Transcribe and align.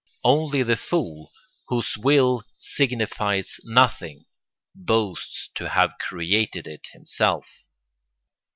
Only 0.23 0.63
the 0.63 0.77
fool, 0.77 1.31
whose 1.67 1.95
will 1.95 2.43
signifies 2.57 3.59
nothing, 3.63 4.25
boasts 4.73 5.49
to 5.53 5.69
have 5.69 5.99
created 5.99 6.65
it 6.65 6.87
himself. 6.91 7.67